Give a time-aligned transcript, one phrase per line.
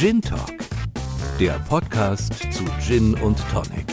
[0.00, 0.54] Gin Talk,
[1.38, 3.84] der Podcast zu Gin und Tonic.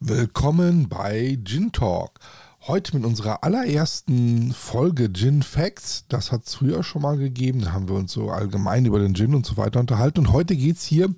[0.00, 2.18] Willkommen bei Gin Talk.
[2.66, 6.06] Heute mit unserer allerersten Folge Gin Facts.
[6.08, 7.60] Das hat es früher schon mal gegeben.
[7.60, 10.20] Da haben wir uns so allgemein über den Gin und so weiter unterhalten.
[10.20, 11.14] Und heute geht es hier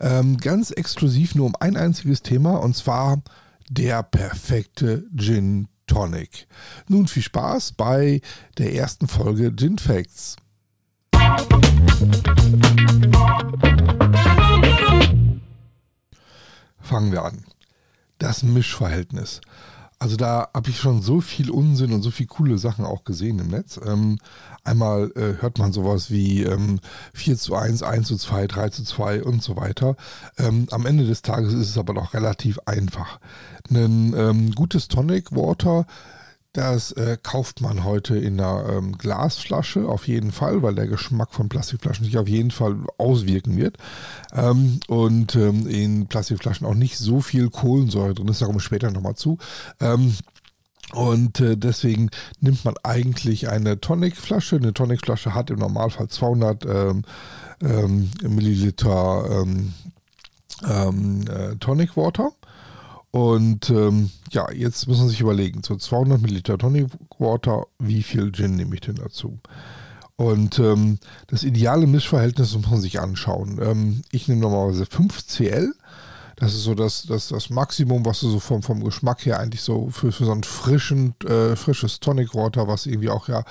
[0.00, 3.20] ähm, ganz exklusiv nur um ein einziges Thema und zwar
[3.68, 6.48] der perfekte Gin Tonic.
[6.88, 8.20] Nun viel Spaß bei
[8.58, 10.34] der ersten Folge Gin Facts.
[16.80, 17.44] Fangen wir an.
[18.18, 19.40] Das Mischverhältnis.
[20.04, 23.38] Also da habe ich schon so viel Unsinn und so viele coole Sachen auch gesehen
[23.38, 23.80] im Netz.
[23.82, 24.18] Ähm,
[24.62, 26.78] einmal äh, hört man sowas wie ähm,
[27.14, 29.96] 4 zu 1, 1 zu 2, 3 zu 2 und so weiter.
[30.36, 33.18] Ähm, am Ende des Tages ist es aber doch relativ einfach.
[33.70, 35.86] Ein ähm, gutes Tonic Water
[36.54, 41.34] das äh, kauft man heute in einer ähm, Glasflasche auf jeden Fall, weil der Geschmack
[41.34, 43.76] von Plastikflaschen sich auf jeden Fall auswirken wird.
[44.32, 48.64] Ähm, und ähm, in Plastikflaschen auch nicht so viel Kohlensäure drin ist, da komme ich
[48.64, 49.38] später nochmal zu.
[49.80, 50.14] Ähm,
[50.92, 54.54] und äh, deswegen nimmt man eigentlich eine Tonicflasche.
[54.54, 57.02] Eine Tonicflasche hat im Normalfall 200 ähm,
[57.62, 59.44] ähm, Milliliter
[60.62, 62.30] äh, Tonic Water.
[63.14, 66.88] Und ähm, ja, jetzt muss man sich überlegen, so 200 Milliliter Tonic
[67.20, 69.38] Water, wie viel Gin nehme ich denn dazu?
[70.16, 70.98] Und ähm,
[71.28, 73.60] das ideale Mischverhältnis muss man sich anschauen.
[73.62, 75.72] Ähm, ich nehme normalerweise 5 CL
[76.36, 79.62] das ist so das, das, das Maximum, was du so vom, vom Geschmack her eigentlich
[79.62, 83.44] so für, für so ein frischen, äh, frisches Tonic Water, was irgendwie auch ja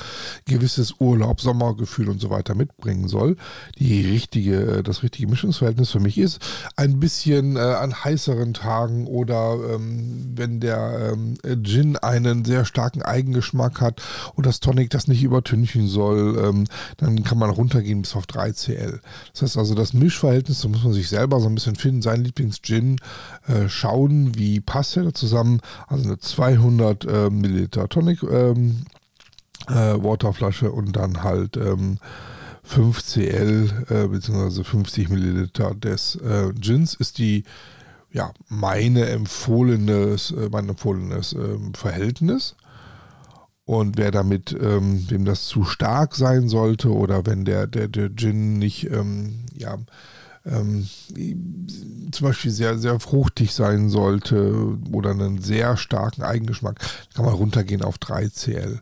[0.45, 3.37] gewisses Urlaub, Sommergefühl und so weiter mitbringen soll.
[3.79, 6.39] Die richtige, äh, das richtige Mischungsverhältnis für mich ist
[6.75, 13.01] ein bisschen äh, an heißeren Tagen oder ähm, wenn der ähm, Gin einen sehr starken
[13.01, 14.01] Eigengeschmack hat
[14.35, 16.65] und das Tonic das nicht übertünchen soll, ähm,
[16.97, 19.01] dann kann man runtergehen bis auf 3 CL.
[19.31, 22.23] Das heißt also, das Mischverhältnis, da muss man sich selber so ein bisschen finden, sein
[22.23, 22.97] Lieblings-Gin Gin
[23.47, 25.61] äh, schauen, wie passt der zusammen.
[25.87, 28.85] Also eine 200 äh, Milliliter Tonic ähm,
[29.67, 31.97] äh, Waterflasche und dann halt ähm,
[32.63, 34.63] 5 CL äh, bzw.
[34.63, 37.43] 50 Milliliter des äh, Gins ist die
[38.13, 42.55] ja, meine empfohlenes, äh, mein empfohlenes ähm, Verhältnis.
[43.65, 48.09] Und wer damit, ähm, wem das zu stark sein sollte oder wenn der, der, der
[48.15, 49.77] Gin nicht, ähm, ja,
[50.45, 50.87] ähm,
[52.13, 56.79] zum Beispiel sehr, sehr fruchtig sein sollte oder einen sehr starken Eigengeschmack,
[57.13, 58.81] kann man runtergehen auf 3 CL.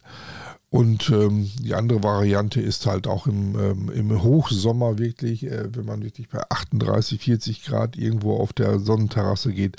[0.74, 5.86] Und ähm, die andere Variante ist halt auch im, ähm, im Hochsommer wirklich, äh, wenn
[5.86, 9.76] man wirklich bei 38, 40 Grad irgendwo auf der Sonnenterrasse geht,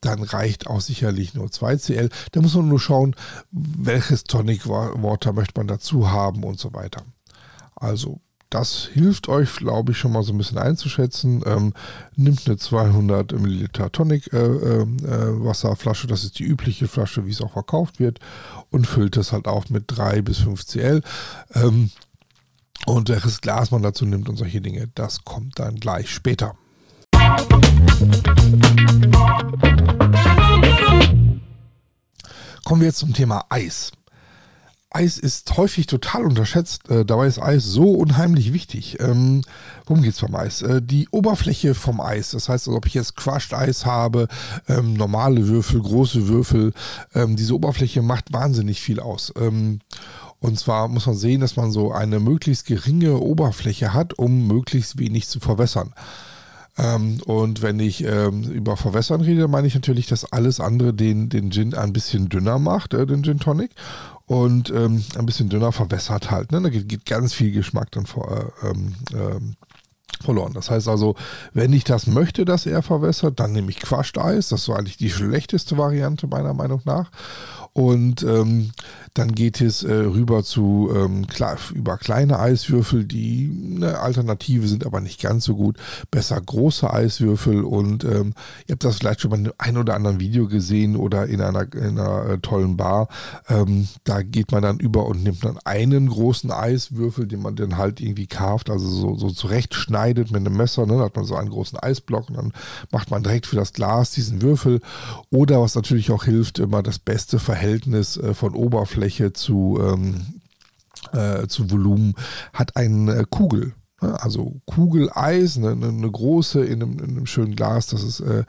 [0.00, 2.08] dann reicht auch sicherlich nur 2 CL.
[2.32, 3.14] Da muss man nur schauen,
[3.52, 7.04] welches Tonic Water möchte man dazu haben und so weiter.
[7.76, 8.20] Also
[8.52, 11.42] das hilft euch, glaube ich, schon mal so ein bisschen einzuschätzen.
[11.46, 11.72] Ähm,
[12.16, 17.30] nimmt eine 200 Milliliter Tonic äh, äh, äh, Wasserflasche, das ist die übliche Flasche, wie
[17.30, 18.20] es auch verkauft wird,
[18.70, 21.02] und füllt es halt auf mit 3 bis 5 Cl.
[21.54, 21.90] Ähm,
[22.84, 26.54] und welches Glas man dazu nimmt und solche Dinge, das kommt dann gleich später.
[32.64, 33.92] Kommen wir jetzt zum Thema Eis.
[34.94, 36.88] Eis ist häufig total unterschätzt.
[36.90, 38.98] Äh, dabei ist Eis so unheimlich wichtig.
[39.00, 39.42] Ähm,
[39.86, 40.62] worum geht es beim Eis?
[40.62, 42.30] Äh, die Oberfläche vom Eis.
[42.30, 44.28] Das heißt, also, ob ich jetzt Crushed Eis habe,
[44.68, 46.72] ähm, normale Würfel, große Würfel,
[47.14, 49.32] ähm, diese Oberfläche macht wahnsinnig viel aus.
[49.36, 49.80] Ähm,
[50.40, 54.98] und zwar muss man sehen, dass man so eine möglichst geringe Oberfläche hat, um möglichst
[54.98, 55.94] wenig zu verwässern.
[56.78, 61.28] Ähm, und wenn ich ähm, über Verwässern rede, meine ich natürlich, dass alles andere den,
[61.28, 63.70] den Gin ein bisschen dünner macht, äh, den Gin Tonic
[64.32, 66.52] und ähm, ein bisschen dünner verwässert halt.
[66.52, 66.62] Ne?
[66.62, 69.56] Da geht, geht ganz viel Geschmack dann vor, äh, ähm, ähm,
[70.22, 70.54] verloren.
[70.54, 71.16] Das heißt also,
[71.52, 74.48] wenn ich das möchte, dass er verwässert, dann nehme ich Quashed Eis.
[74.48, 77.10] Das ist eigentlich die schlechteste Variante meiner Meinung nach.
[77.74, 78.72] Und ähm,
[79.14, 84.84] dann geht es äh, rüber zu ähm, klar, über kleine Eiswürfel, die eine Alternative sind,
[84.84, 85.78] aber nicht ganz so gut.
[86.10, 88.34] Besser große Eiswürfel und ähm,
[88.66, 91.72] ihr habt das vielleicht schon mal in einem oder anderen Video gesehen oder in einer,
[91.74, 93.08] in einer äh, tollen Bar.
[93.48, 97.78] Ähm, da geht man dann über und nimmt dann einen großen Eiswürfel, den man dann
[97.78, 100.84] halt irgendwie carft, also so, so zurechtschneidet mit einem Messer.
[100.84, 100.98] Ne?
[100.98, 102.52] Da hat man so einen großen Eisblock und dann
[102.90, 104.82] macht man direkt für das Glas diesen Würfel.
[105.30, 110.40] Oder was natürlich auch hilft, immer das beste Verhältnis Verhältnis äh, von Oberfläche zu, ähm,
[111.12, 112.14] äh, zu Volumen
[112.52, 113.74] hat eine Kugel.
[114.00, 118.42] Also Kugeleis, eine, eine große in einem, in einem, schönen Glas, das ist äh,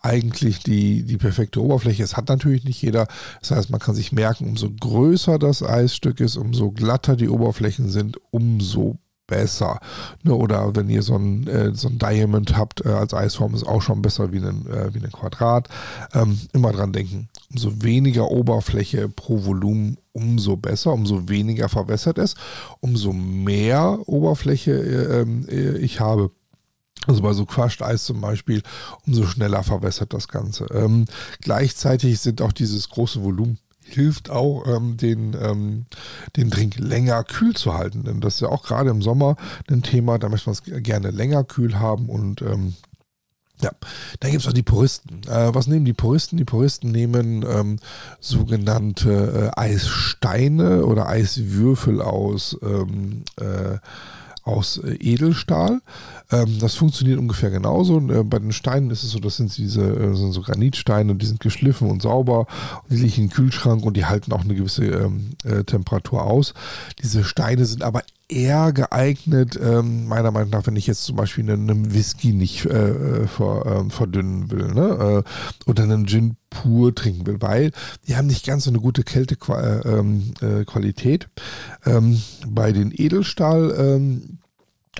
[0.00, 2.04] eigentlich die, die perfekte Oberfläche.
[2.04, 3.08] Es hat natürlich nicht jeder.
[3.40, 7.88] Das heißt, man kann sich merken, umso größer das Eisstück ist, umso glatter die Oberflächen
[7.88, 8.98] sind, umso
[9.30, 9.80] besser.
[10.22, 13.66] Ne, oder wenn ihr so ein, äh, so ein Diamond habt äh, als Eisform, ist
[13.66, 15.68] auch schon besser wie ein, äh, wie ein Quadrat.
[16.12, 22.34] Ähm, immer dran denken, umso weniger Oberfläche pro Volumen, umso besser, umso weniger verwässert es,
[22.80, 26.30] umso mehr Oberfläche äh, ähm, äh, ich habe.
[27.06, 28.62] Also bei so Crushed Eis zum Beispiel,
[29.06, 30.66] umso schneller verwässert das Ganze.
[30.74, 31.06] Ähm,
[31.40, 33.58] gleichzeitig sind auch dieses große Volumen
[33.92, 35.86] hilft auch, ähm, den, ähm,
[36.36, 38.04] den Drink länger kühl zu halten.
[38.04, 39.36] Denn das ist ja auch gerade im Sommer
[39.70, 42.74] ein Thema, da möchte man es gerne länger kühl haben und ähm,
[43.62, 43.70] ja,
[44.20, 45.22] dann gibt es auch die Puristen.
[45.28, 46.38] Äh, was nehmen die Puristen?
[46.38, 47.76] Die Puristen nehmen ähm,
[48.18, 53.78] sogenannte äh, Eissteine oder Eiswürfel aus ähm, äh,
[54.42, 55.80] aus äh, Edelstahl.
[56.30, 57.98] Ähm, das funktioniert ungefähr genauso.
[57.98, 61.26] Äh, bei den Steinen ist es so, das sind diese äh, sind so Granitsteine die
[61.26, 62.46] sind geschliffen und sauber.
[62.88, 66.54] Die liegen im Kühlschrank und die halten auch eine gewisse ähm, äh, Temperatur aus.
[67.02, 71.50] Diese Steine sind aber eher geeignet, ähm, meiner Meinung nach, wenn ich jetzt zum Beispiel
[71.50, 75.24] einen, Whisky nicht ver, verdünnen will ne?
[75.66, 77.72] oder einen Gin pur trinken will, weil
[78.06, 81.28] die haben nicht ganz so eine gute Kältequalität.
[81.84, 84.38] Äh, ähm, ähm, bei den Edelstahl ähm,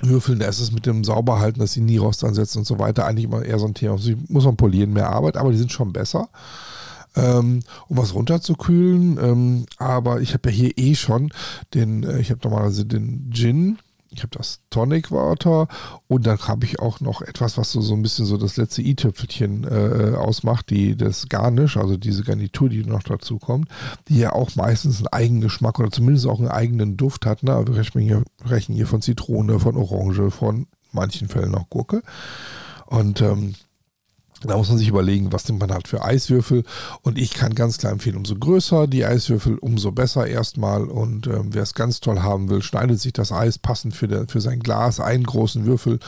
[0.01, 3.05] Würfeln, da ist es mit dem Sauberhalten, dass sie nie Rost ansetzen und so weiter,
[3.05, 3.93] eigentlich immer eher so ein Thema.
[3.93, 6.29] Also muss man polieren, mehr Arbeit, aber die sind schon besser
[7.15, 9.17] ähm, um was runterzukühlen.
[9.21, 11.31] Ähm, aber ich habe ja hier eh schon
[11.73, 13.79] den, äh, ich habe normalerweise den Gin,
[14.11, 15.67] ich habe das Tonic Water
[16.07, 18.81] und dann habe ich auch noch etwas, was so, so ein bisschen so das letzte
[18.81, 23.69] i-Tüpfelchen äh, ausmacht, die das Garnish, also diese Garnitur, die noch dazu kommt,
[24.09, 27.43] die ja auch meistens einen eigenen Geschmack oder zumindest auch einen eigenen Duft hat.
[27.43, 27.65] Ne?
[27.65, 32.03] Wir rechnen hier, rechnen hier von Zitrone, von Orange, von manchen Fällen auch Gurke.
[32.87, 33.55] Und ähm,
[34.49, 36.63] da muss man sich überlegen, was nimmt man halt für Eiswürfel.
[37.01, 40.85] Und ich kann ganz klar empfehlen, umso größer die Eiswürfel, umso besser erstmal.
[40.85, 44.27] Und ähm, wer es ganz toll haben will, schneidet sich das Eis passend für, der,
[44.27, 45.99] für sein Glas, einen großen Würfel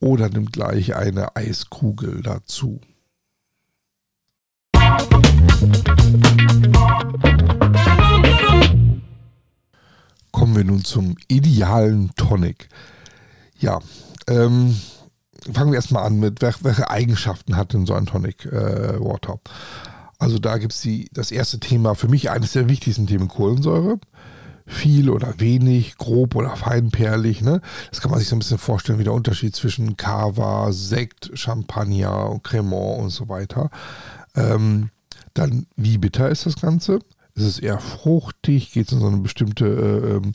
[0.00, 2.80] oder nimmt gleich eine Eiskugel dazu.
[10.30, 12.68] Kommen wir nun zum idealen Tonic.
[13.58, 13.80] Ja,
[14.28, 14.76] ähm,
[15.52, 19.40] fangen wir erstmal an mit, welche Eigenschaften hat denn so ein Tonic äh, Water?
[20.18, 23.98] Also da gibt es das erste Thema, für mich eines der wichtigsten Themen, Kohlensäure.
[24.64, 27.42] Viel oder wenig, grob oder feinperlig.
[27.42, 27.60] Ne?
[27.90, 32.38] Das kann man sich so ein bisschen vorstellen, wie der Unterschied zwischen Cava, Sekt, Champagner,
[32.44, 33.70] Cremant und so weiter.
[34.36, 34.90] Ähm,
[35.34, 37.00] dann, wie bitter ist das Ganze?
[37.34, 38.72] Ist es eher fruchtig?
[38.72, 40.32] Geht es in so eine bestimmte äh,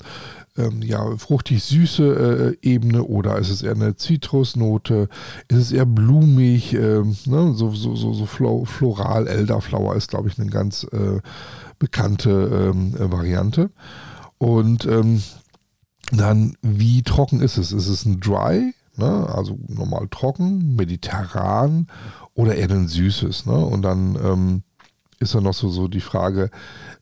[0.57, 5.09] ähm, ja, fruchtig-süße äh, Ebene oder ist es eher eine Zitrusnote?
[5.47, 6.73] Ist es eher blumig?
[6.73, 7.53] Äh, ne?
[7.53, 11.21] So, so, so, so floral, Elderflower ist, glaube ich, eine ganz äh,
[11.79, 13.71] bekannte ähm, äh, Variante.
[14.37, 15.21] Und ähm,
[16.11, 17.71] dann, wie trocken ist es?
[17.71, 18.73] Ist es ein Dry?
[18.95, 19.27] Ne?
[19.29, 21.87] Also normal trocken, mediterran
[22.33, 23.45] oder eher ein süßes?
[23.45, 23.57] Ne?
[23.57, 24.63] Und dann ähm,
[25.19, 26.49] ist dann noch so, so die Frage,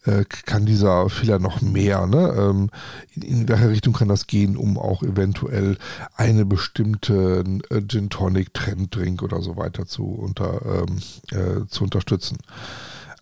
[0.06, 2.06] äh, kann dieser Fehler noch mehr?
[2.08, 2.34] Ne?
[2.38, 2.70] Ähm,
[3.14, 5.78] in, in, welche Richtung kann das gehen, um auch eventuell
[6.16, 11.00] eine bestimmte äh, Gin Tonic Trenddrink oder so weiter zu, unter, ähm,
[11.32, 12.38] äh, zu unterstützen?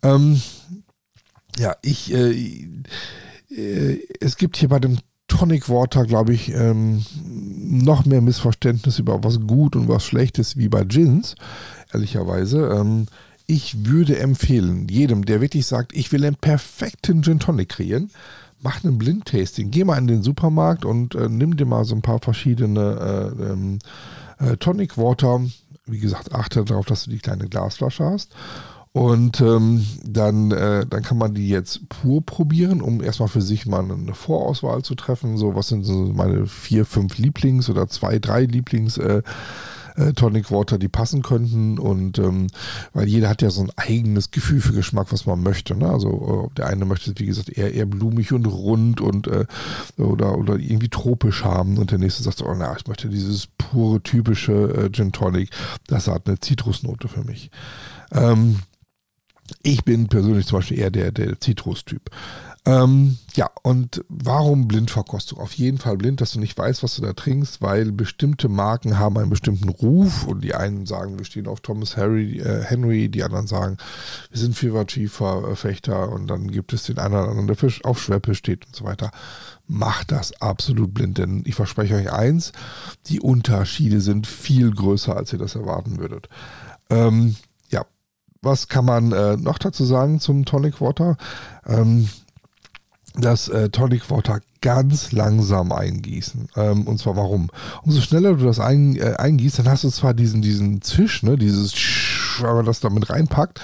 [0.02, 0.40] Ähm,
[1.58, 2.68] ja, ich, äh,
[3.50, 9.24] äh, es gibt hier bei dem Tonic Water, glaube ich, ähm, noch mehr Missverständnis über
[9.24, 11.34] was gut und was schlecht ist wie bei Gins,
[11.92, 12.68] ehrlicherweise.
[12.68, 13.06] Ähm,
[13.46, 18.10] ich würde empfehlen, jedem, der wirklich sagt, ich will einen perfekten Gin Tonic kreieren,
[18.62, 19.70] mach einen Blindtasting.
[19.70, 23.42] Geh mal in den Supermarkt und äh, nimm dir mal so ein paar verschiedene äh,
[23.52, 23.78] ähm,
[24.38, 25.40] äh, Tonic Water.
[25.86, 28.34] Wie gesagt, achte darauf, dass du die kleine Glasflasche hast.
[28.92, 33.66] Und ähm, dann, äh, dann kann man die jetzt pur probieren, um erstmal für sich
[33.66, 35.36] mal eine Vorauswahl zu treffen.
[35.36, 39.22] So, was sind so meine vier, fünf Lieblings- oder zwei, drei Lieblings- äh,
[39.96, 41.78] äh, Tonic Water, die passen könnten.
[41.78, 42.48] Und ähm,
[42.92, 45.74] weil jeder hat ja so ein eigenes Gefühl für Geschmack, was man möchte.
[45.74, 45.88] Ne?
[45.88, 49.46] Also äh, der eine möchte, wie gesagt, eher, eher blumig und rund und äh,
[49.96, 51.78] oder, oder irgendwie tropisch haben.
[51.78, 55.50] Und der nächste sagt, oh na, ich möchte dieses pure, typische äh, Gin Tonic.
[55.86, 57.50] Das hat eine Zitrusnote für mich.
[58.12, 58.60] Ähm,
[59.62, 62.10] ich bin persönlich zum Beispiel eher der, der Zitrus-Typ.
[62.66, 65.38] Ähm, ja, und warum Blindverkostung?
[65.38, 68.98] Auf jeden Fall blind, dass du nicht weißt, was du da trinkst, weil bestimmte Marken
[68.98, 73.10] haben einen bestimmten Ruf und die einen sagen, wir stehen auf Thomas Harry, äh, Henry,
[73.10, 73.76] die anderen sagen,
[74.30, 78.34] wir sind Fever-Verfechter und dann gibt es den einen oder anderen, der Fisch auf Schweppe
[78.34, 79.10] steht und so weiter.
[79.66, 82.52] Macht das absolut blind, denn ich verspreche euch eins,
[83.08, 86.30] die Unterschiede sind viel größer, als ihr das erwarten würdet.
[86.88, 87.36] Ähm,
[87.68, 87.84] ja,
[88.40, 91.18] was kann man äh, noch dazu sagen zum Tonic Water?
[91.66, 92.08] Ähm,
[93.14, 96.48] das äh, Tonic Water ganz langsam eingießen.
[96.56, 97.50] Ähm, und zwar warum?
[97.82, 101.36] Umso schneller du das ein, äh, eingießt, dann hast du zwar diesen, diesen Zisch, ne,
[101.36, 101.74] dieses
[102.40, 103.60] wenn man das damit reinpackt,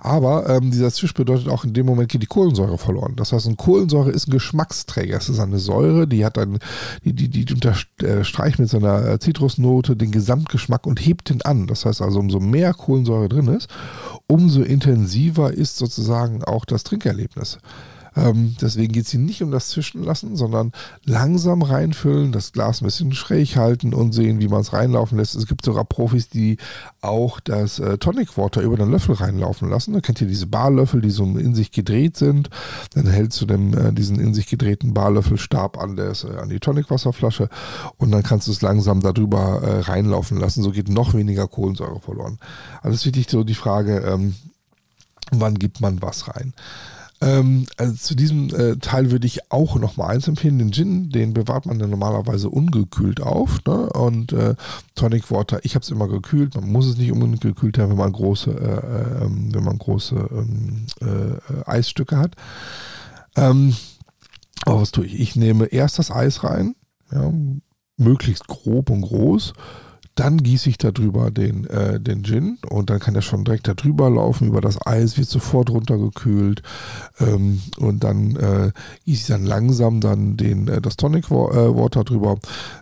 [0.00, 3.14] aber ähm, dieser Zisch bedeutet auch in dem Moment geht die Kohlensäure verloren.
[3.16, 5.16] Das heißt, eine Kohlensäure ist ein Geschmacksträger.
[5.16, 6.58] Es ist eine Säure, die hat dann,
[7.04, 11.66] die, die, die unterstreicht mit seiner äh, Zitrusnote den Gesamtgeschmack und hebt den an.
[11.66, 13.68] Das heißt also, umso mehr Kohlensäure drin ist,
[14.26, 17.58] umso intensiver ist sozusagen auch das Trinkerlebnis.
[18.16, 20.72] Ähm, deswegen geht es hier nicht um das Zwischenlassen, sondern
[21.04, 25.34] langsam reinfüllen, das Glas ein bisschen schräg halten und sehen, wie man es reinlaufen lässt.
[25.34, 26.58] Es gibt sogar Profis, die
[27.00, 29.92] auch das äh, Tonic Water über den Löffel reinlaufen lassen.
[29.92, 32.50] Da kennt ihr diese Barlöffel, die so in sich gedreht sind.
[32.94, 36.60] Dann hältst du dem, äh, diesen in sich gedrehten Barlöffelstab an, des, äh, an die
[36.60, 37.48] Tonicwasserflasche
[37.96, 40.62] und dann kannst du es langsam darüber äh, reinlaufen lassen.
[40.62, 42.38] So geht noch weniger Kohlensäure verloren.
[42.82, 44.34] Alles wichtig so die Frage, ähm,
[45.30, 46.54] wann gibt man was rein.
[47.24, 50.58] Ähm, also zu diesem äh, Teil würde ich auch noch mal eins empfehlen.
[50.58, 53.64] Den Gin, den bewahrt man ja normalerweise ungekühlt auf.
[53.66, 53.88] Ne?
[53.90, 54.54] Und äh,
[54.94, 56.54] Tonic Water, ich habe es immer gekühlt.
[56.54, 60.16] Man muss es nicht unbedingt gekühlt haben, wenn man große, äh, ähm, wenn man große
[60.32, 62.36] ähm, äh, Eisstücke hat.
[63.36, 63.74] Ähm,
[64.66, 65.18] aber was tue ich?
[65.18, 66.74] Ich nehme erst das Eis rein,
[67.10, 67.32] ja,
[67.96, 69.54] möglichst grob und groß
[70.14, 74.08] dann gieße ich darüber den, äh, den Gin und dann kann er schon direkt darüber
[74.10, 76.62] laufen, über das Eis, wird sofort runtergekühlt
[77.18, 78.72] ähm, und dann äh,
[79.04, 82.38] gieße ich dann langsam dann den, äh, das Tonic äh, Water drüber.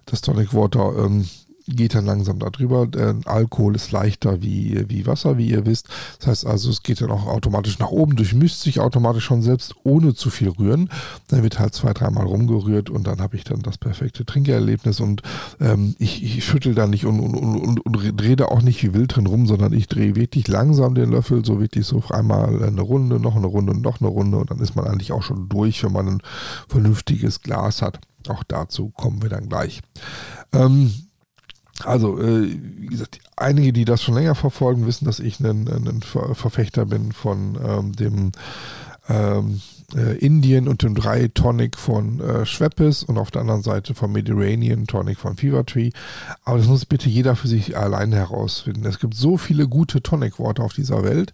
[0.07, 1.27] Das Tonic Water ähm,
[1.75, 2.87] geht dann langsam darüber.
[2.87, 5.89] Der Alkohol ist leichter wie, wie Wasser, wie ihr wisst.
[6.19, 9.75] Das heißt also, es geht dann auch automatisch nach oben, durchmischt sich automatisch schon selbst,
[9.85, 10.89] ohne zu viel rühren.
[11.29, 15.23] Dann wird halt zwei, dreimal rumgerührt und dann habe ich dann das perfekte Trinkerlebnis und
[15.61, 18.95] ähm, ich, ich schüttel da nicht und, und, und, und, drehe da auch nicht wie
[18.95, 22.81] wild drin rum, sondern ich drehe wirklich langsam den Löffel, so wirklich so einmal eine
[22.81, 25.83] Runde, noch eine Runde, noch eine Runde und dann ist man eigentlich auch schon durch,
[25.85, 26.23] wenn man ein
[26.69, 28.01] vernünftiges Glas hat.
[28.29, 29.81] Auch dazu kommen wir dann gleich.
[30.53, 30.93] Ähm,
[31.85, 32.49] also, äh,
[32.79, 37.13] wie gesagt, einige, die das schon länger verfolgen, wissen, dass ich ein, ein Verfechter bin
[37.13, 38.33] von ähm, dem
[39.09, 39.61] ähm,
[39.97, 44.13] äh, Indien und dem 3 Tonic von äh, Schweppes und auf der anderen Seite vom
[44.13, 45.91] Mediterranean Tonic von Fever Tree.
[46.45, 48.87] Aber das muss bitte jeder für sich alleine herausfinden.
[48.87, 51.33] Es gibt so viele gute Tonic Water auf dieser Welt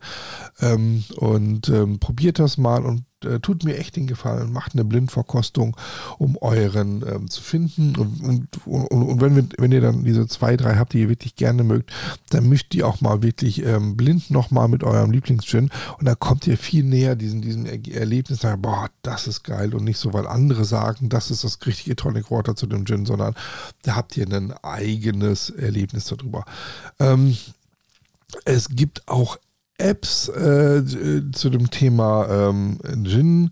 [0.60, 4.84] ähm, und ähm, probiert das mal und äh, tut mir echt den Gefallen, macht eine
[4.84, 5.76] Blindverkostung,
[6.18, 7.96] um euren ähm, zu finden.
[7.96, 11.08] Und, und, und, und, wenn, wir, wenn ihr dann diese zwei, drei habt, die ihr
[11.08, 11.92] wirklich gerne mögt,
[12.30, 16.46] dann mischt die auch mal wirklich ähm, blind nochmal mit eurem Lieblingsgin und da kommt
[16.46, 20.26] ihr viel näher diesem, diesem Erlebnis, sagen, boah, das ist geil und nicht so, weil
[20.26, 23.34] andere sagen, das ist das richtige Tonic Water zu dem Gin, sondern
[23.82, 26.44] da habt ihr ein eigenes Erlebnis darüber.
[26.98, 27.36] Ähm,
[28.44, 29.38] es gibt auch
[29.78, 30.82] Apps äh,
[31.32, 33.50] zu dem Thema ähm, Gin,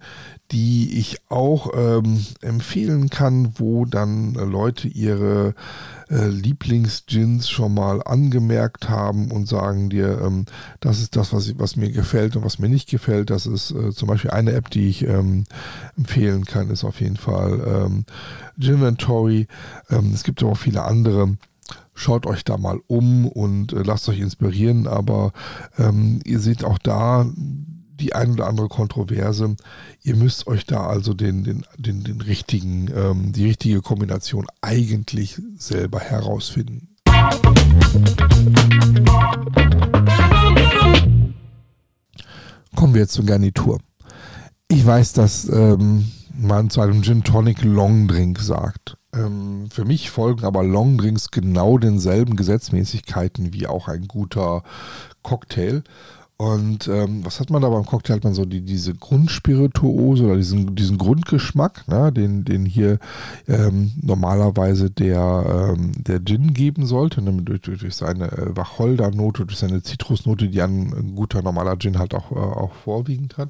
[0.53, 5.55] die ich auch ähm, empfehlen kann, wo dann äh, Leute ihre
[6.09, 10.45] äh, Lieblingsgins schon mal angemerkt haben und sagen dir, ähm,
[10.81, 13.31] das ist das, was, was mir gefällt und was mir nicht gefällt.
[13.31, 15.45] Das ist äh, zum Beispiel eine App, die ich ähm,
[15.97, 18.05] empfehlen kann, ist auf jeden Fall ähm,
[18.59, 19.49] Ginventory.
[19.91, 21.37] Ähm, es gibt aber auch viele andere
[21.97, 25.33] schaut euch da mal um und äh, lasst euch inspirieren, aber
[25.79, 29.57] ähm, ihr seht auch da die ein oder andere Kontroverse.
[30.03, 35.41] Ihr müsst euch da also den, den, den, den richtigen, ähm, die richtige Kombination eigentlich
[35.57, 36.95] selber herausfinden.
[42.77, 43.81] Kommen wir jetzt zur Garnitur.
[44.69, 48.99] Ich weiß, dass ähm, man zu einem Gin Tonic Long Drink sagt.
[49.17, 54.63] Ähm, für mich folgen aber Longdrinks genau denselben Gesetzmäßigkeiten wie auch ein guter
[55.23, 55.83] Cocktail.
[56.39, 58.17] Und ähm, was hat man da beim Cocktail?
[58.17, 62.99] Hat man so die, diese Grundspirituose oder diesen, diesen Grundgeschmack, ne, den, den hier
[63.49, 69.59] ähm, normalerweise der, ähm, der Gin geben sollte, ne, durch, durch seine äh, Wacholdernote, durch
[69.59, 73.49] seine Zitrusnote, die ein, guter normaler Gin halt auch, äh, auch vorwiegend hat.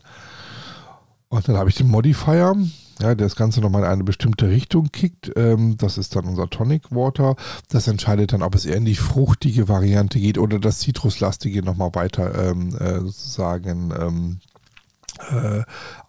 [1.28, 2.54] Und dann habe ich den Modifier,
[3.00, 5.30] ja, das Ganze nochmal in eine bestimmte Richtung kickt.
[5.36, 7.36] Ähm, das ist dann unser Tonic Water.
[7.68, 11.94] Das entscheidet dann, ob es eher in die fruchtige Variante geht oder das Zitruslastige nochmal
[11.94, 14.40] weiter ähm, äh, sozusagen ähm,
[15.30, 15.62] äh,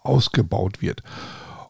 [0.04, 1.04] ausgebaut wird.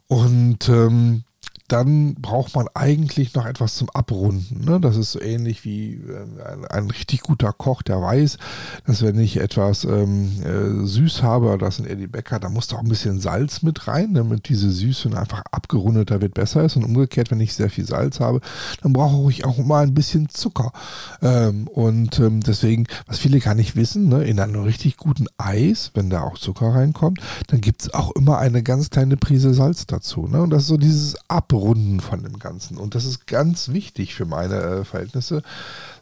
[0.07, 1.23] Und ähm,
[1.67, 4.63] dann braucht man eigentlich noch etwas zum Abrunden.
[4.63, 4.79] Ne?
[4.79, 8.37] Das ist so ähnlich wie äh, ein, ein, richtig guter Koch, der weiß,
[8.85, 12.77] dass wenn ich etwas ähm, äh, süß habe, das sind Eddie Becker, da muss da
[12.77, 16.77] auch ein bisschen Salz mit rein, damit diese Süße einfach abgerundeter wird, besser ist.
[16.77, 18.39] Und umgekehrt, wenn ich sehr viel Salz habe,
[18.81, 20.71] dann brauche ich auch mal ein bisschen Zucker.
[21.21, 25.91] Ähm, und ähm, deswegen, was viele gar nicht wissen, ne, in einem richtig guten Eis,
[25.95, 29.85] wenn da auch Zucker reinkommt, dann gibt es auch immer eine ganz kleine Prise Salz
[29.85, 30.27] dazu.
[30.27, 30.41] Ne?
[30.41, 32.77] Und das ist so dieses Abrunden Abrunden von dem Ganzen.
[32.77, 35.41] Und das ist ganz wichtig für meine äh, Verhältnisse.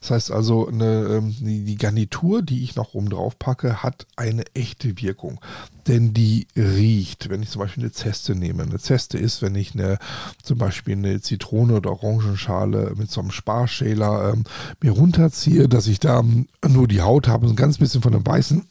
[0.01, 4.43] Das heißt also, eine, ähm, die Garnitur, die ich noch oben drauf packe, hat eine
[4.53, 5.39] echte Wirkung.
[5.87, 8.63] Denn die riecht, wenn ich zum Beispiel eine Zeste nehme.
[8.63, 9.97] Eine Zeste ist, wenn ich eine,
[10.43, 14.43] zum Beispiel eine Zitrone oder Orangenschale mit so einem Sparschäler ähm,
[14.81, 16.23] mir runterziehe, dass ich da
[16.67, 18.67] nur die Haut habe, ein ganz bisschen von dem Weißen.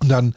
[0.00, 0.34] Und dann,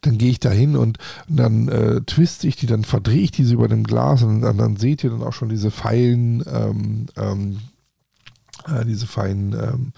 [0.00, 3.30] dann gehe ich da hin und, und dann äh, twiste ich die, dann verdrehe ich
[3.30, 7.06] diese über dem Glas und dann, dann seht ihr dann auch schon diese feinen, ähm,
[7.16, 7.60] ähm,
[8.66, 9.92] äh, diese feinen ähm,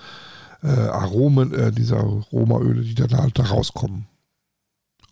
[0.62, 4.06] äh, Aromen, äh, dieser Aromaöle, die dann halt da rauskommen.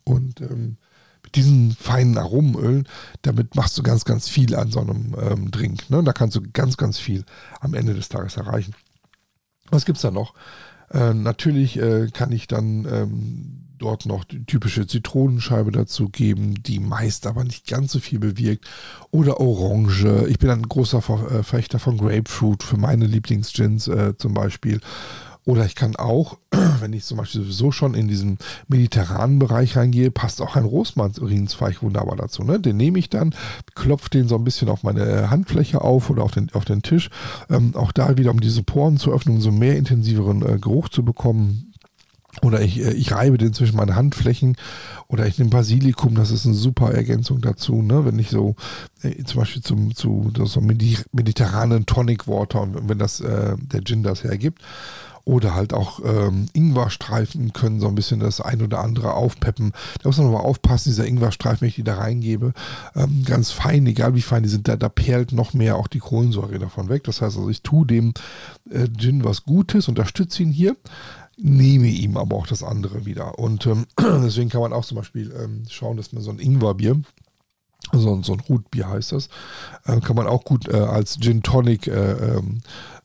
[0.04, 0.76] Und ähm,
[1.22, 2.86] mit diesen feinen Aromenölen,
[3.22, 5.88] damit machst du ganz, ganz viel an so einem ähm, Drink.
[5.88, 6.02] Ne?
[6.04, 7.24] Da kannst du ganz, ganz viel
[7.60, 8.74] am Ende des Tages erreichen.
[9.70, 10.34] Was gibt es da noch?
[10.90, 16.80] Äh, natürlich äh, kann ich dann ähm, dort noch die typische Zitronenscheibe dazu geben, die
[16.80, 18.66] meist aber nicht ganz so viel bewirkt.
[19.10, 20.26] Oder Orange.
[20.28, 24.80] Ich bin ein großer Verfechter von Grapefruit für meine Lieblingsgins äh, zum Beispiel.
[25.46, 26.38] Oder ich kann auch,
[26.80, 28.38] wenn ich zum Beispiel sowieso schon in diesen
[28.68, 32.44] mediterranen Bereich reingehe, passt auch ein Rosmarinsweich wunderbar dazu.
[32.44, 32.60] Ne?
[32.60, 33.34] Den nehme ich dann,
[33.74, 37.10] klopfe den so ein bisschen auf meine Handfläche auf oder auf den, auf den Tisch.
[37.50, 40.88] Ähm, auch da wieder, um diese Poren zu öffnen, um so mehr intensiveren äh, Geruch
[40.88, 41.73] zu bekommen
[42.42, 44.56] oder ich, äh, ich reibe den zwischen meine Handflächen
[45.08, 48.04] oder ich nehme Basilikum, das ist eine super Ergänzung dazu, ne?
[48.04, 48.56] wenn ich so
[49.02, 54.02] äh, zum Beispiel zum, zu so mediterranen Tonic Water und wenn das äh, der Gin
[54.02, 54.62] das hergibt.
[55.26, 59.72] Oder halt auch ähm, Ingwerstreifen können so ein bisschen das ein oder andere aufpeppen.
[60.02, 62.52] Da muss man aber aufpassen, dieser Ingwerstreifen, wenn ich die da reingebe,
[62.94, 66.00] ähm, ganz fein, egal wie fein die sind, da, da perlt noch mehr auch die
[66.00, 67.04] Kohlensäure davon weg.
[67.04, 68.12] Das heißt also, ich tue dem
[68.70, 70.76] äh, Gin was Gutes, unterstütze ihn hier
[71.38, 73.38] nehme ihm aber auch das andere wieder.
[73.38, 77.00] Und ähm, deswegen kann man auch zum Beispiel ähm, schauen, dass man so ein Ingwerbier,
[77.92, 79.28] so, so ein Rotbier heißt das,
[79.84, 82.60] äh, kann man auch gut äh, als Gin Tonic äh, ähm,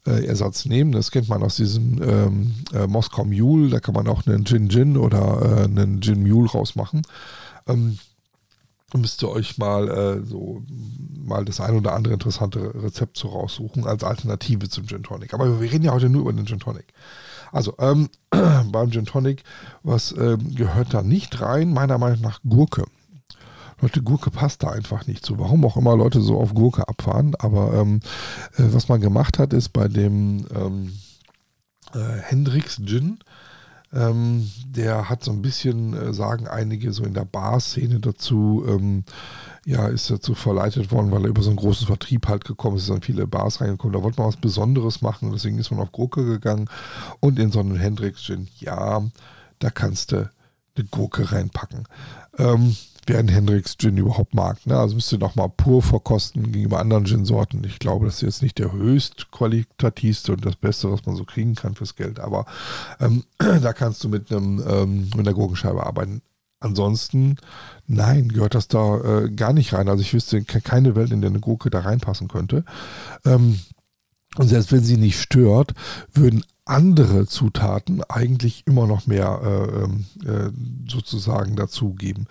[0.05, 0.91] äh Ersatz nehmen.
[0.91, 3.69] Das kennt man aus diesem ähm, äh, Moskau Mule.
[3.69, 7.01] Da kann man auch einen Gin Gin oder äh, einen Gin Mule rausmachen.
[7.67, 7.99] Ähm,
[8.95, 10.63] müsst ihr euch mal so
[11.23, 15.35] mal das ein oder andere interessante Rezept so raussuchen als Alternative zum Gin Tonic.
[15.35, 16.87] Aber wir reden ja heute nur über den Gin Tonic.
[17.51, 18.09] Also ähm,
[18.71, 19.43] beim Gin Tonic,
[19.83, 21.73] was ähm, gehört da nicht rein?
[21.73, 22.85] Meiner Meinung nach Gurke.
[23.81, 25.39] Leute, Gurke passt da einfach nicht zu.
[25.39, 27.35] Warum auch immer Leute so auf Gurke abfahren.
[27.39, 28.01] Aber ähm,
[28.57, 30.93] äh, was man gemacht hat, ist bei dem ähm,
[31.93, 33.19] äh, Hendrix Gin,
[33.93, 39.03] ähm, der hat so ein bisschen, äh, sagen einige so in der Bar-Szene dazu, ähm,
[39.65, 42.83] ja, ist dazu verleitet worden, weil er über so einen großen Vertrieb halt gekommen ist,
[42.83, 43.93] ist an viele Bars reingekommen.
[43.93, 46.69] Da wollte man was Besonderes machen deswegen ist man auf Gurke gegangen
[47.19, 49.01] und in so einen Hendrix Gin, ja,
[49.59, 50.29] da kannst du
[50.75, 51.85] eine Gurke reinpacken.
[52.37, 52.75] Ähm,
[53.07, 54.65] wer einen Hendrix Gin überhaupt mag.
[54.65, 54.77] Ne?
[54.77, 57.63] Also müsst ihr nochmal pur verkosten gegenüber anderen Gin-Sorten.
[57.63, 61.23] Ich glaube, das ist jetzt nicht der höchst qualitativste und das Beste, was man so
[61.23, 62.19] kriegen kann fürs Geld.
[62.19, 62.45] Aber
[62.99, 66.21] ähm, da kannst du mit, einem, ähm, mit einer Gurkenscheibe arbeiten.
[66.61, 67.37] Ansonsten,
[67.87, 69.87] nein, gehört das da äh, gar nicht rein.
[69.87, 72.65] Also ich wüsste keine Welt, in der eine Gurke da reinpassen könnte.
[73.25, 73.59] Ähm,
[74.37, 75.73] und selbst wenn sie nicht stört,
[76.13, 80.51] würden andere Zutaten eigentlich immer noch mehr äh, ähm, äh,
[80.89, 82.27] sozusagen dazugeben.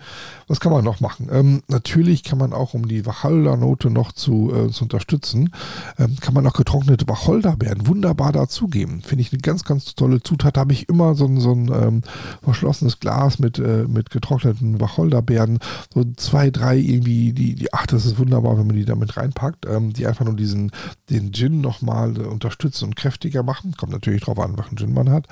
[0.47, 1.27] Was kann man noch machen?
[1.31, 5.51] Ähm, natürlich kann man auch, um die Wacholdernote noch zu, äh, zu unterstützen,
[5.97, 9.01] ähm, kann man auch getrocknete Wacholderbeeren wunderbar dazugeben.
[9.01, 10.55] Finde ich eine ganz, ganz tolle Zutat.
[10.55, 12.01] Da habe ich immer so ein, so ein ähm,
[12.41, 15.59] verschlossenes Glas mit, äh, mit getrockneten Wacholderbeeren.
[15.93, 19.65] So zwei, drei irgendwie, die, die, ach, das ist wunderbar, wenn man die damit reinpackt,
[19.65, 20.71] ähm, die einfach nur diesen,
[21.09, 23.73] den Gin nochmal äh, unterstützen und kräftiger machen.
[23.77, 25.27] Kommt natürlich drauf an, welchen Gin man hat.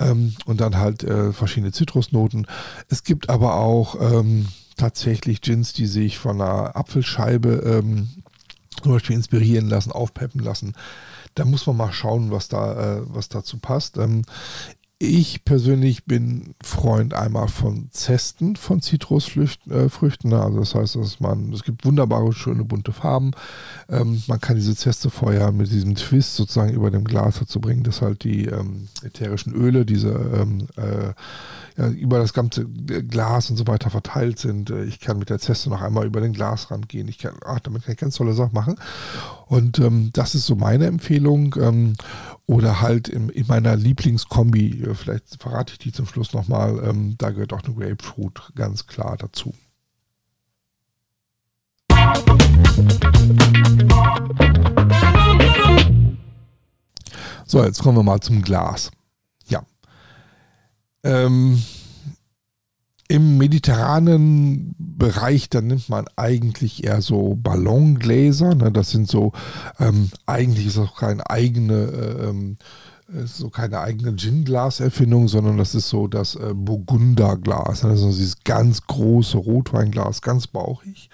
[0.00, 2.46] Ähm, und dann halt äh, verschiedene Zitrusnoten.
[2.88, 8.08] Es gibt aber auch ähm, tatsächlich Gins, die sich von einer Apfelscheibe ähm,
[8.82, 10.74] zum Beispiel inspirieren lassen, aufpeppen lassen.
[11.34, 13.98] Da muss man mal schauen, was da, äh, was dazu passt.
[15.06, 19.70] Ich persönlich bin Freund einmal von Zesten von Zitrusfrüchten.
[20.32, 23.32] Äh, also das heißt, dass man, es gibt wunderbare, schöne, bunte Farben.
[23.90, 27.82] Ähm, man kann diese Zeste vorher mit diesem Twist sozusagen über dem Glas dazu bringen,
[27.82, 31.12] dass halt die ähm, ätherischen Öle, diese ähm, äh,
[31.76, 34.70] ja, über das ganze Glas und so weiter verteilt sind.
[34.70, 37.08] Äh, ich kann mit der Zeste noch einmal über den Glasrand gehen.
[37.08, 38.76] Ich kann, ach, damit kann ich ganz tolle Sachen machen.
[39.46, 41.54] Und ähm, das ist so meine Empfehlung.
[41.60, 41.94] Ähm,
[42.46, 47.16] oder halt in, in, meiner Lieblingskombi, äh, vielleicht verrate ich die zum Schluss nochmal, ähm,
[47.18, 49.54] da gehört auch eine Grapefruit ganz klar dazu.
[57.46, 58.90] So, jetzt kommen wir mal zum Glas.
[61.04, 61.62] Ähm,
[63.08, 68.54] Im mediterranen Bereich, da nimmt man eigentlich eher so Ballongläser.
[68.54, 68.72] Ne?
[68.72, 69.32] Das sind so,
[69.78, 72.56] ähm, eigentlich ist auch keine eigene, äh, ähm,
[73.26, 77.82] so keine eigene Gin-Glas-Erfindung, sondern das ist so das äh, Burgunderglas.
[77.82, 77.90] Ne?
[77.90, 81.10] Also dieses ganz große Rotweinglas, ganz bauchig.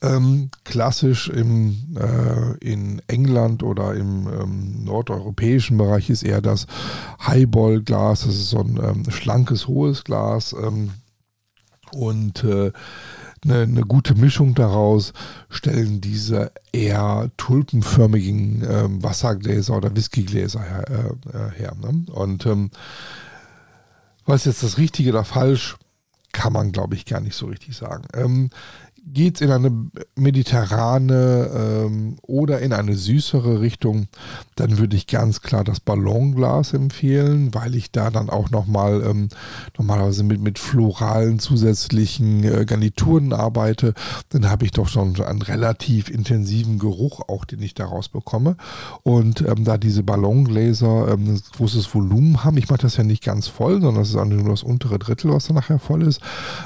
[0.00, 6.66] Ähm, klassisch im, äh, in England oder im ähm, nordeuropäischen Bereich ist eher das
[7.26, 8.20] Highball-Glas.
[8.20, 10.54] Das ist so ein ähm, schlankes, hohes Glas.
[11.92, 12.72] Und äh,
[13.44, 15.12] eine, eine, gute Mischung daraus
[15.48, 20.84] stellen diese eher tulpenförmigen ähm, Wassergläser oder Whiskygläser her.
[21.32, 22.04] Äh, her ne?
[22.12, 22.70] Und ähm,
[24.26, 25.76] was jetzt das Richtige oder falsch,
[26.32, 28.04] kann man glaube ich gar nicht so richtig sagen.
[28.14, 28.50] Ähm,
[29.12, 29.72] geht es in eine
[30.16, 34.06] mediterrane ähm, oder in eine süßere Richtung,
[34.56, 39.28] dann würde ich ganz klar das Ballonglas empfehlen, weil ich da dann auch nochmal ähm,
[39.76, 43.94] normalerweise mit, mit floralen zusätzlichen äh, Garnituren arbeite.
[44.30, 48.56] Dann habe ich doch schon einen relativ intensiven Geruch auch, den ich daraus bekomme.
[49.02, 53.24] Und ähm, da diese Ballongläser ähm, ein großes Volumen haben, ich mache das ja nicht
[53.24, 56.20] ganz voll, sondern das ist nur das untere Drittel, was dann nachher voll ist.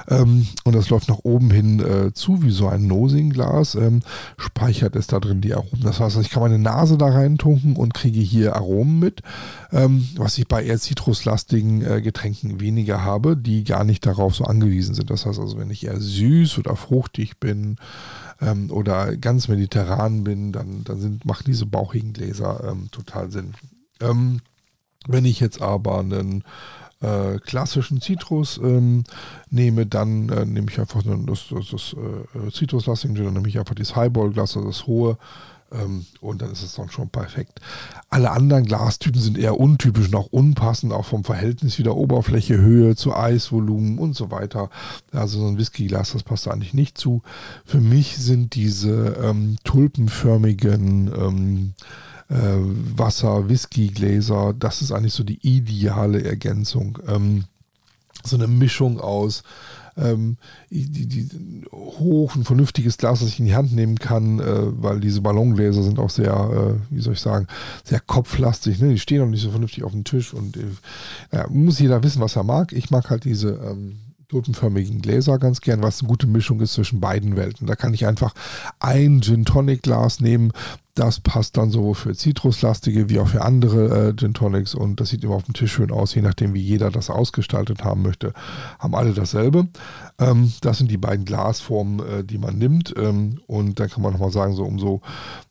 [0.09, 4.01] Ähm, und das läuft nach oben hin äh, zu wie so ein Nosing-Glas, ähm,
[4.39, 5.83] speichert es da drin die Aromen.
[5.83, 9.23] Das heißt, ich kann meine Nase da reintunken und kriege hier Aromen mit,
[9.73, 14.45] ähm, was ich bei eher zitruslastigen äh, Getränken weniger habe, die gar nicht darauf so
[14.45, 15.11] angewiesen sind.
[15.11, 17.77] Das heißt also, wenn ich eher süß oder fruchtig bin
[18.41, 23.55] ähm, oder ganz mediterran bin, dann, dann sind, machen diese bauchigen Gläser ähm, total Sinn.
[24.01, 24.41] Ähm,
[25.09, 26.45] wenn ich jetzt aber einen
[27.03, 29.05] äh, klassischen Zitrus ähm,
[29.51, 33.75] nehme, dann äh, nehme ich einfach das, das, das äh, Zitruslasting, dann nehme ich einfach
[33.75, 35.19] das Highball-Glas, also das hohe,
[35.73, 37.61] ähm, und dann ist es dann schon perfekt.
[38.11, 42.95] Alle anderen Glastypen sind eher untypisch und auch unpassend, auch vom Verhältnis wieder Oberfläche, Höhe
[42.95, 44.71] zu Eisvolumen und so weiter.
[45.13, 47.23] Also so ein Whiskyglas, das passt da eigentlich nicht zu.
[47.65, 51.75] Für mich sind diese ähm, tulpenförmigen ähm,
[52.33, 52.59] äh,
[52.97, 56.99] Wasser, Whiskygläser, das ist eigentlich so die ideale Ergänzung.
[57.07, 57.45] Ähm,
[58.25, 59.43] so eine Mischung aus
[59.97, 60.37] ähm,
[60.71, 61.29] die, die,
[61.71, 65.83] hoch ein vernünftiges Glas, das ich in die Hand nehmen kann, äh, weil diese Ballongläser
[65.83, 67.47] sind auch sehr, äh, wie soll ich sagen,
[67.85, 68.81] sehr kopflastig.
[68.81, 68.89] Ne?
[68.91, 72.37] Die stehen auch nicht so vernünftig auf dem Tisch und äh, muss jeder wissen, was
[72.37, 72.73] er mag.
[72.73, 73.99] Ich mag halt diese ähm,
[74.33, 77.67] tulpenförmigen Gläser ganz gern, was eine gute Mischung ist zwischen beiden Welten.
[77.67, 78.35] Da kann ich einfach
[78.81, 80.53] ein Gin Tonic Glas nehmen,
[80.95, 85.09] das passt dann sowohl für zitruslastige wie auch für andere äh, Gin Tonics und das
[85.09, 88.35] sieht immer auf dem Tisch schön aus, je nachdem wie jeder das ausgestaltet haben möchte.
[88.79, 89.69] Haben alle dasselbe.
[90.19, 94.13] Ähm, das sind die beiden Glasformen, äh, die man nimmt ähm, und dann kann man
[94.13, 95.01] nochmal sagen, so umso,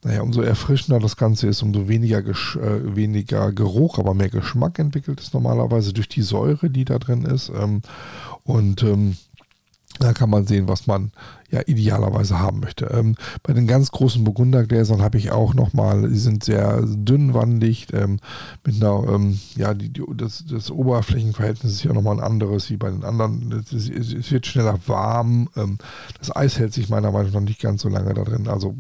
[0.04, 5.22] naja, umso erfrischender das Ganze ist, umso weniger, äh, weniger Geruch, aber mehr Geschmack entwickelt
[5.22, 7.50] es normalerweise durch die Säure, die da drin ist.
[7.50, 7.82] Ähm,
[8.52, 9.16] und ähm,
[10.00, 11.12] da kann man sehen, was man
[11.50, 12.86] ja idealerweise haben möchte.
[12.86, 18.20] Ähm, bei den ganz großen Burgundergläsern habe ich auch nochmal, die sind sehr dünnwandig, ähm,
[18.66, 22.78] mit einer, ähm, ja, die, die, das, das Oberflächenverhältnis ist ja nochmal ein anderes wie
[22.78, 23.52] bei den anderen.
[23.52, 25.50] Es, es wird schneller warm.
[25.56, 25.78] Ähm,
[26.18, 28.48] das Eis hält sich meiner Meinung nach nicht ganz so lange da drin.
[28.48, 28.76] Also,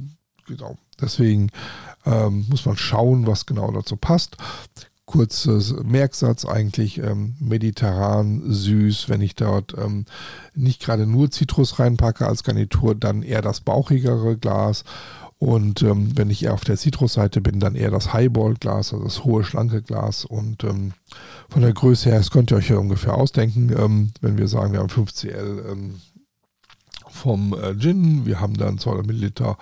[0.47, 0.77] genau.
[0.99, 1.49] Deswegen
[2.05, 4.37] ähm, muss man schauen, was genau dazu passt
[5.11, 9.09] kurzes Merksatz eigentlich ähm, mediterran, süß.
[9.09, 10.05] Wenn ich dort ähm,
[10.55, 14.85] nicht gerade nur Zitrus reinpacke als Garnitur, dann eher das bauchigere Glas.
[15.37, 19.25] Und ähm, wenn ich eher auf der Zitrusseite bin, dann eher das Highball-Glas, also das
[19.25, 20.23] hohe, schlanke Glas.
[20.23, 20.93] Und ähm,
[21.49, 24.71] von der Größe her, das könnt ihr euch ja ungefähr ausdenken, ähm, wenn wir sagen,
[24.71, 25.95] wir haben 5 CL ähm,
[27.09, 29.57] vom äh, Gin, wir haben dann 200 Milliliter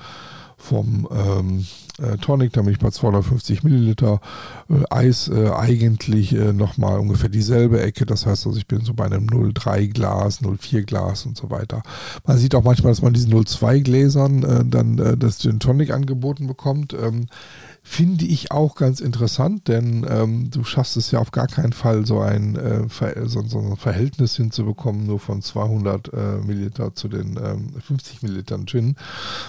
[0.60, 1.66] vom ähm,
[2.02, 4.22] äh, Tonic, da bin ich bei 250 Milliliter.
[4.70, 8.06] Äh, Eis äh, eigentlich äh, nochmal ungefähr dieselbe Ecke.
[8.06, 11.82] Das heißt also, ich bin so bei einem 0,3 Glas, 0,4 Glas und so weiter.
[12.26, 15.92] Man sieht auch manchmal, dass man diesen 0,2 Gläsern äh, dann äh, das Gin Tonic
[15.92, 16.94] angeboten bekommt.
[16.94, 17.28] Ähm,
[17.92, 22.06] Finde ich auch ganz interessant, denn ähm, du schaffst es ja auf gar keinen Fall,
[22.06, 27.08] so ein, äh, Ver so, so, ein Verhältnis hinzubekommen, nur von 200 äh, Milliliter zu
[27.08, 28.96] den ähm, 50 Millilitern Gin,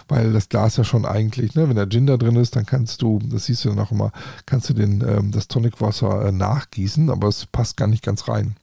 [0.08, 3.02] weil das Glas ja schon eigentlich, ne, wenn der Gin da drin ist, dann kannst
[3.02, 4.10] du, das siehst du dann auch immer,
[4.46, 8.56] kannst du den, ähm, das Tonicwasser äh, nachgießen, aber es passt gar nicht ganz rein.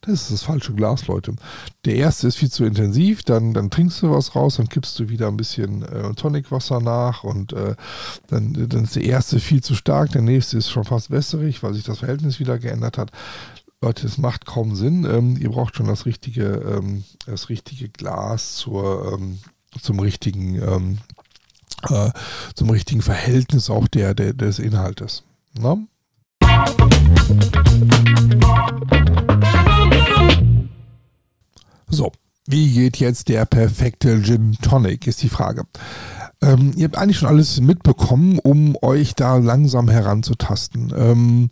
[0.00, 1.34] Das ist das falsche Glas, Leute.
[1.84, 5.08] Der erste ist viel zu intensiv, dann, dann trinkst du was raus, dann kippst du
[5.08, 7.74] wieder ein bisschen äh, Tonicwasser nach und äh,
[8.28, 11.74] dann, dann ist der erste viel zu stark, der nächste ist schon fast wässrig, weil
[11.74, 13.10] sich das Verhältnis wieder geändert hat.
[13.80, 15.04] Leute, das macht kaum Sinn.
[15.04, 19.38] Ähm, ihr braucht schon das richtige, ähm, das richtige Glas zur, ähm,
[19.80, 20.98] zum richtigen, ähm,
[21.88, 22.10] äh,
[22.54, 25.22] zum richtigen Verhältnis auch der, der des Inhaltes.
[25.56, 25.78] Na?
[31.90, 32.12] So,
[32.46, 35.64] wie geht jetzt der perfekte Gin Tonic, ist die Frage.
[36.40, 40.92] Ähm, ihr habt eigentlich schon alles mitbekommen, um euch da langsam heranzutasten.
[40.96, 41.48] Ähm,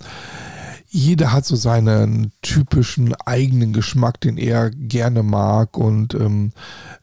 [0.88, 6.52] jeder hat so seinen typischen eigenen Geschmack, den er gerne mag und ähm,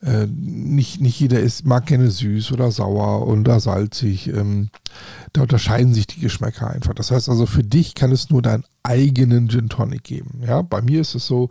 [0.01, 4.29] äh, nicht, nicht jeder ist, mag gerne süß oder sauer oder salzig.
[4.29, 4.69] Ähm,
[5.33, 6.93] da unterscheiden sich die Geschmäcker einfach.
[6.93, 10.41] Das heißt also, für dich kann es nur deinen eigenen Gin Tonic geben.
[10.45, 11.49] Ja, bei mir ist es so,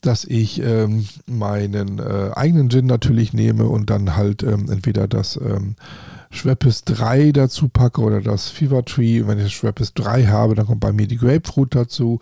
[0.00, 5.36] dass ich ähm, meinen äh, eigenen Gin natürlich nehme und dann halt ähm, entweder das
[5.36, 5.74] ähm,
[6.30, 9.26] Schweppes 3 dazu packe oder das Fever Tree.
[9.26, 12.20] Wenn ich das Schweppes 3 habe, dann kommt bei mir die Grapefruit dazu.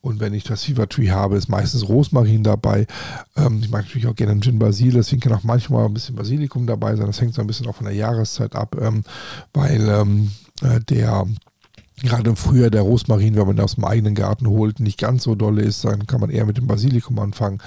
[0.00, 2.86] Und wenn ich das Fever Tree habe, ist meistens Rosmarin dabei.
[3.36, 6.14] Ähm, ich mag natürlich auch gerne einen Gin Basil, deswegen kann auch manchmal ein bisschen
[6.14, 7.06] Basilikum dabei sein.
[7.06, 9.02] Das hängt so ein bisschen auch von der Jahreszeit ab, ähm,
[9.52, 10.45] weil ähm, äh,
[10.88, 11.26] der
[12.02, 15.34] gerade im Frühjahr der Rosmarin, wenn man aus dem eigenen Garten holt, nicht ganz so
[15.34, 17.58] dolle ist, dann kann man eher mit dem Basilikum anfangen.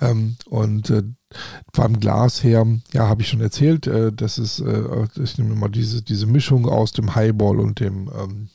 [0.00, 1.04] Ähm, und äh,
[1.72, 5.68] beim Glas her, ja, habe ich schon erzählt, äh, das ist, äh, ich nehme mal
[5.68, 8.48] diese, diese Mischung aus dem Highball und dem, ähm,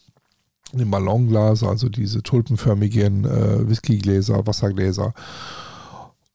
[0.74, 5.14] dem Ballonglas, also diese tulpenförmigen äh, Whiskygläser, Wassergläser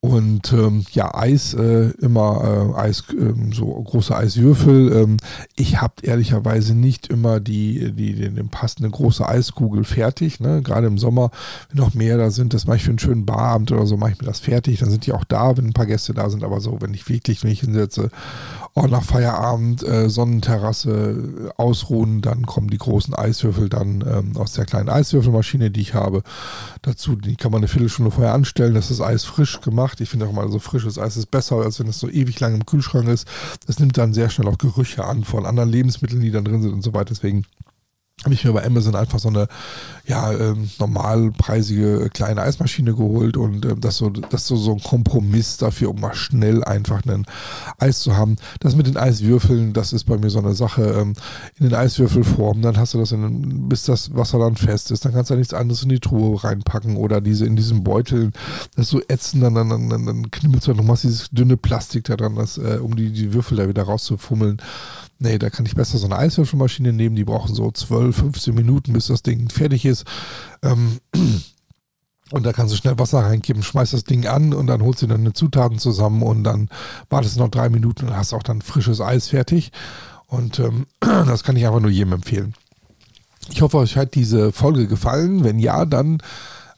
[0.00, 4.92] und ähm, ja, Eis, äh, immer äh, Eis, ähm, so große Eiswürfel.
[4.92, 5.16] Ähm,
[5.56, 10.38] ich habe ehrlicherweise nicht immer die, die, die, die passende große Eiskugel fertig.
[10.38, 10.62] Ne?
[10.62, 11.32] Gerade im Sommer,
[11.68, 14.12] wenn noch mehr da sind, das mache ich für einen schönen Barabend oder so, mache
[14.12, 14.78] ich mir das fertig.
[14.78, 16.44] Dann sind die auch da, wenn ein paar Gäste da sind.
[16.44, 18.10] Aber so, wenn ich wirklich, wenn ich hinsetze,
[18.74, 24.52] oh, nach Feierabend, äh, Sonnenterrasse, äh, ausruhen, dann kommen die großen Eiswürfel dann ähm, aus
[24.52, 26.22] der kleinen Eiswürfelmaschine, die ich habe.
[26.82, 30.00] Dazu, die kann man eine Viertelstunde vorher anstellen, das ist Eis frisch gemacht.
[30.00, 32.54] Ich finde auch mal so frisches Eis ist besser, als wenn es so ewig lang
[32.54, 33.26] im Kühlschrank ist.
[33.66, 36.72] Das nimmt dann sehr schnell auch Gerüche an von anderen Lebensmitteln, die dann drin sind
[36.72, 37.10] und so weiter.
[37.10, 37.44] Deswegen
[38.24, 39.46] habe ich mir bei Amazon einfach so eine
[40.06, 45.56] ja ähm, normalpreisige kleine Eismaschine geholt und ähm, das so das so so ein Kompromiss
[45.58, 47.26] dafür, um mal schnell einfach ein
[47.78, 48.36] Eis zu haben.
[48.60, 50.82] Das mit den Eiswürfeln, das ist bei mir so eine Sache.
[50.82, 51.14] Ähm,
[51.58, 55.12] in den Eiswürfelform, dann hast du das in, bis das Wasser dann fest ist, dann
[55.12, 58.32] kannst du nichts anderes in die Truhe reinpacken oder diese in diesen Beuteln,
[58.76, 62.16] das so ätzen, dann dann, dann, dann knibbelst du noch mal dieses dünne Plastik da
[62.16, 64.60] dran, das, äh, um die die Würfel da wieder rauszufummeln.
[65.20, 67.16] Nee, da kann ich besser so eine Eiswürfelmaschine nehmen.
[67.16, 70.04] Die brauchen so 12, 15 Minuten, bis das Ding fertig ist.
[70.62, 71.00] Ähm,
[72.30, 75.06] und da kannst du schnell Wasser reingeben, schmeißt das Ding an und dann holst du
[75.08, 76.68] dann eine Zutaten zusammen und dann
[77.10, 79.72] wartest du noch drei Minuten und hast auch dann frisches Eis fertig.
[80.28, 82.54] Und ähm, das kann ich einfach nur jedem empfehlen.
[83.50, 85.42] Ich hoffe, euch hat diese Folge gefallen.
[85.42, 86.22] Wenn ja, dann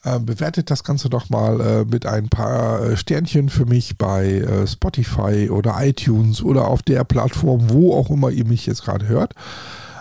[0.03, 4.67] bewertet das Ganze doch mal äh, mit ein paar äh, Sternchen für mich bei äh,
[4.67, 9.35] Spotify oder iTunes oder auf der Plattform, wo auch immer ihr mich jetzt gerade hört.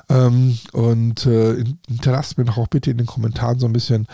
[0.09, 4.07] Ähm, und äh, hinterlasst mir doch auch bitte in den Kommentaren so ein bisschen,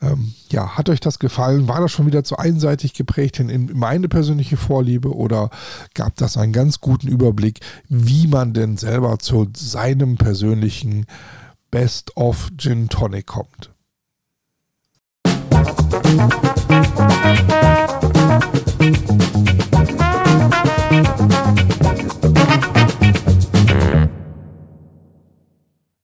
[0.00, 1.66] ähm, ja, hat euch das gefallen?
[1.66, 5.50] War das schon wieder zu einseitig geprägt in meine persönliche Vorliebe oder
[5.94, 11.06] gab das einen ganz guten Überblick, wie man denn selber zu seinem persönlichen
[11.72, 13.70] Best of Gin Tonic kommt?
[15.90, 16.24] フフフ
[19.54, 19.59] フ。